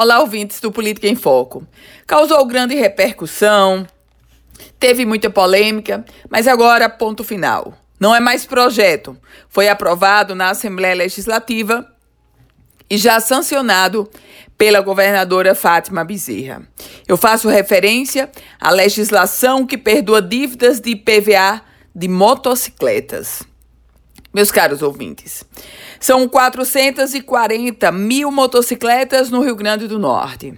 Olá, 0.00 0.20
ouvintes 0.20 0.60
do 0.60 0.70
Política 0.70 1.08
em 1.08 1.16
Foco. 1.16 1.66
Causou 2.06 2.46
grande 2.46 2.72
repercussão, 2.76 3.84
teve 4.78 5.04
muita 5.04 5.28
polêmica, 5.28 6.04
mas 6.30 6.46
agora, 6.46 6.88
ponto 6.88 7.24
final. 7.24 7.76
Não 7.98 8.14
é 8.14 8.20
mais 8.20 8.46
projeto. 8.46 9.18
Foi 9.48 9.68
aprovado 9.68 10.36
na 10.36 10.50
Assembleia 10.50 10.94
Legislativa 10.94 11.84
e 12.88 12.96
já 12.96 13.18
sancionado 13.18 14.08
pela 14.56 14.80
governadora 14.80 15.52
Fátima 15.52 16.04
Bezerra. 16.04 16.62
Eu 17.08 17.16
faço 17.16 17.48
referência 17.48 18.30
à 18.60 18.70
legislação 18.70 19.66
que 19.66 19.76
perdoa 19.76 20.22
dívidas 20.22 20.78
de 20.78 20.90
IPVA 20.90 21.60
de 21.92 22.06
motocicletas. 22.06 23.42
Meus 24.38 24.52
caros 24.52 24.82
ouvintes, 24.82 25.42
são 25.98 26.28
440 26.28 27.90
mil 27.90 28.30
motocicletas 28.30 29.30
no 29.30 29.42
Rio 29.42 29.56
Grande 29.56 29.88
do 29.88 29.98
Norte. 29.98 30.56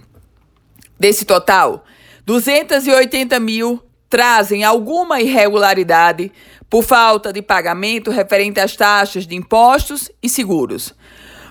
Desse 0.99 1.25
total, 1.25 1.83
280 2.23 3.39
mil 3.39 3.81
trazem 4.07 4.63
alguma 4.63 5.19
irregularidade 5.19 6.31
por 6.69 6.83
falta 6.83 7.33
de 7.33 7.41
pagamento 7.41 8.11
referente 8.11 8.59
às 8.59 8.75
taxas 8.75 9.25
de 9.25 9.35
impostos 9.35 10.11
e 10.21 10.29
seguros. 10.29 10.93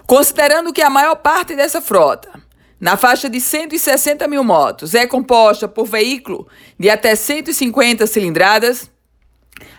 Considerando 0.07 0.73
que 0.73 0.83
a 0.83 0.89
maior 0.89 1.17
parte 1.17 1.57
dessa 1.57 1.81
frota, 1.81 2.31
na 2.79 2.97
faixa 2.97 3.29
de 3.29 3.41
160 3.41 4.29
mil 4.29 4.45
motos, 4.45 4.95
é 4.95 5.05
composta 5.05 5.67
por 5.67 5.85
veículo 5.85 6.47
de 6.79 6.89
até 6.89 7.17
150 7.17 8.07
cilindradas, 8.07 8.89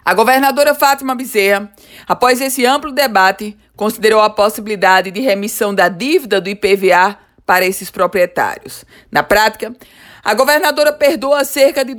a 0.04 0.14
governadora 0.14 0.74
Fátima 0.74 1.16
Bezerra, 1.16 1.72
após 2.08 2.42
esse 2.42 2.66
amplo 2.66 2.92
debate, 2.92 3.58
considerou 3.76 4.22
a 4.22 4.30
possibilidade 4.30 5.12
de 5.12 5.22
remissão 5.22 5.74
da 5.74 5.90
dívida 5.90 6.42
do 6.42 6.50
IPVA 6.50 7.18
para 7.46 7.66
esses 7.66 7.92
proprietários. 7.92 8.86
Na 9.12 9.24
prática, 9.24 9.76
a 10.24 10.34
governadora 10.34 10.94
perdoa 10.94 11.44
cerca 11.44 11.84
de, 11.84 11.96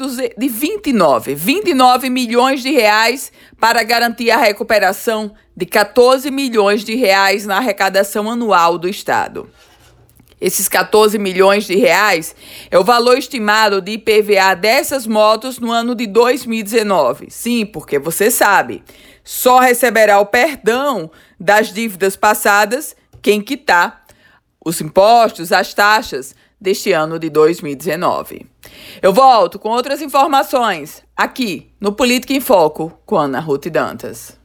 29, 0.48 1.34
29 1.34 2.08
milhões 2.08 2.62
de 2.62 2.70
reais 2.70 3.32
para 3.58 3.82
garantir 3.82 4.30
a 4.30 4.36
recuperação 4.36 5.32
de 5.56 5.66
14 5.66 6.30
milhões 6.30 6.84
de 6.84 6.94
reais 6.94 7.44
na 7.44 7.56
arrecadação 7.56 8.30
anual 8.30 8.78
do 8.78 8.88
Estado. 8.88 9.50
Esses 10.42 10.68
14 10.68 11.16
milhões 11.20 11.68
de 11.68 11.76
reais 11.76 12.34
é 12.68 12.76
o 12.76 12.82
valor 12.82 13.16
estimado 13.16 13.80
de 13.80 13.92
IPVA 13.92 14.56
dessas 14.56 15.06
motos 15.06 15.60
no 15.60 15.70
ano 15.70 15.94
de 15.94 16.04
2019. 16.08 17.28
Sim, 17.30 17.64
porque 17.64 17.96
você 17.96 18.28
sabe, 18.28 18.82
só 19.22 19.60
receberá 19.60 20.18
o 20.18 20.26
perdão 20.26 21.08
das 21.38 21.72
dívidas 21.72 22.16
passadas 22.16 22.96
quem 23.22 23.40
quitar 23.40 24.04
os 24.64 24.80
impostos, 24.80 25.52
as 25.52 25.72
taxas 25.72 26.34
deste 26.60 26.90
ano 26.90 27.20
de 27.20 27.30
2019. 27.30 28.44
Eu 29.00 29.12
volto 29.12 29.60
com 29.60 29.68
outras 29.68 30.02
informações 30.02 31.04
aqui 31.16 31.70
no 31.80 31.92
Política 31.92 32.32
em 32.32 32.40
Foco 32.40 32.92
com 33.06 33.16
Ana 33.16 33.38
Ruth 33.38 33.68
Dantas. 33.68 34.41